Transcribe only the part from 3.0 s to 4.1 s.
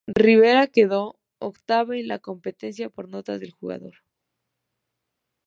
notas del jurado.